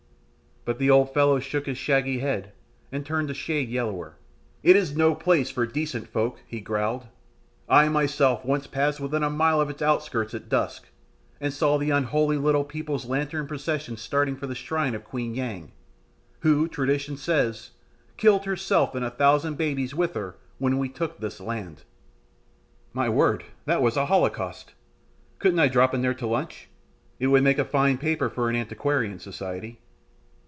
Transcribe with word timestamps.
But 0.63 0.77
the 0.77 0.91
old 0.91 1.11
fellow 1.11 1.39
shook 1.39 1.65
his 1.65 1.79
shaggy 1.79 2.19
head 2.19 2.51
and 2.91 3.03
turned 3.03 3.31
a 3.31 3.33
shade 3.33 3.67
yellower. 3.69 4.17
"It 4.61 4.75
is 4.75 4.95
no 4.95 5.15
place 5.15 5.49
for 5.49 5.65
decent 5.65 6.07
folk," 6.07 6.39
he 6.45 6.61
growled. 6.61 7.07
"I 7.67 7.89
myself 7.89 8.45
once 8.45 8.67
passed 8.67 8.99
within 8.99 9.23
a 9.23 9.29
mile 9.31 9.59
of 9.59 9.71
its 9.71 9.81
outskirts 9.81 10.35
at 10.35 10.49
dusk, 10.49 10.85
and 11.39 11.51
saw 11.51 11.79
the 11.79 11.89
unholy 11.89 12.37
little 12.37 12.63
people's 12.63 13.05
lanterned 13.07 13.47
processions 13.47 14.01
starting 14.01 14.35
for 14.35 14.45
the 14.45 14.53
shrine 14.53 14.93
of 14.93 15.03
Queen 15.03 15.33
Yang, 15.33 15.71
who, 16.41 16.67
tradition 16.67 17.17
says, 17.17 17.71
killed 18.15 18.45
herself 18.45 18.93
and 18.93 19.03
a 19.03 19.09
thousand 19.09 19.55
babies 19.57 19.95
with 19.95 20.13
her 20.13 20.35
when 20.59 20.77
we 20.77 20.89
took 20.89 21.17
this 21.19 21.39
land." 21.39 21.85
"My 22.93 23.09
word, 23.09 23.45
that 23.65 23.81
was 23.81 23.97
a 23.97 24.05
holocaust! 24.05 24.75
Couldn't 25.39 25.57
I 25.59 25.69
drop 25.69 25.95
in 25.95 26.03
there 26.03 26.13
to 26.13 26.27
lunch? 26.27 26.69
It 27.19 27.27
would 27.27 27.41
make 27.43 27.57
a 27.57 27.65
fine 27.65 27.97
paper 27.97 28.29
for 28.29 28.47
an 28.47 28.55
antiquarian 28.55 29.17
society." 29.17 29.79